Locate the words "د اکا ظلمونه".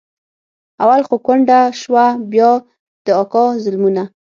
3.05-4.03